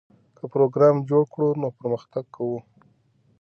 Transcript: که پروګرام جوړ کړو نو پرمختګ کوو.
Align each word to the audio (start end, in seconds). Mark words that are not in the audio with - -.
که 0.37 0.43
پروګرام 0.53 0.95
جوړ 1.09 1.23
کړو 1.33 1.49
نو 1.61 1.67
پرمختګ 1.79 2.25
کوو. 2.35 2.59